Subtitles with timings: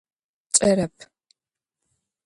[0.55, 0.95] Кӏэрэп.